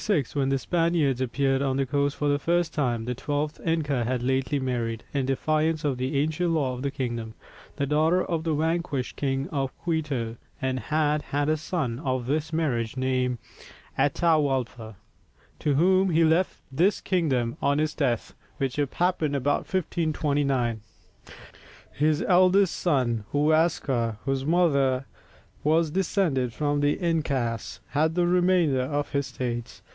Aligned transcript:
In 0.09 0.17
1526, 0.17 0.35
when 0.35 0.49
the 0.49 0.57
Spaniards 0.57 1.21
appeared 1.21 1.61
on 1.61 1.77
the 1.77 1.85
coast 1.85 2.15
for 2.15 2.27
the 2.27 2.39
first 2.39 2.73
time, 2.73 3.05
the 3.05 3.13
twelfth 3.13 3.61
inca 3.63 4.03
had 4.03 4.23
lately 4.23 4.57
married 4.59 5.03
in 5.13 5.27
defiance 5.27 5.83
of 5.85 5.99
the 5.99 6.17
ancient 6.17 6.49
law 6.49 6.73
of 6.73 6.81
the 6.81 6.89
kingdom 6.89 7.35
the 7.75 7.85
daughter 7.85 8.25
of 8.25 8.43
the 8.43 8.55
vanquished 8.55 9.15
king 9.15 9.47
of 9.49 9.77
Quito, 9.77 10.37
and 10.59 10.79
had 10.79 11.21
had 11.21 11.49
a 11.49 11.55
son 11.55 11.99
of 11.99 12.25
this 12.25 12.51
marriage 12.51 12.97
named 12.97 13.37
Atahualpa, 13.95 14.95
to 15.59 15.75
whom 15.75 16.09
he 16.09 16.23
left 16.23 16.57
this 16.71 16.99
kingdom 16.99 17.55
on 17.61 17.77
his 17.77 17.93
death, 17.93 18.33
which 18.57 18.77
happened 18.93 19.35
about 19.35 19.71
1529. 19.71 20.81
His 21.91 22.23
eldest 22.23 22.75
son 22.75 23.23
Huascar, 23.31 24.17
whose 24.25 24.45
mother 24.45 25.05
was 25.63 25.91
descended 25.91 26.53
from 26.53 26.79
the 26.79 26.93
incas, 26.97 27.81
had 27.89 28.15
the 28.15 28.25
remainder 28.25 28.81
of 28.81 29.11
his 29.11 29.27
states. 29.27 29.83